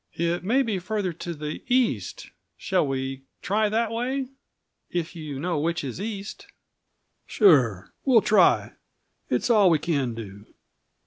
[0.15, 4.29] "It may be farther to the east; shall we try that way
[4.89, 6.47] if you know which is east?"
[7.27, 8.71] "Sure, we'll try.
[9.29, 10.45] It's all we can do.